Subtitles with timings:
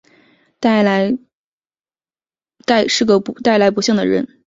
[2.87, 4.27] 是个带来不幸的人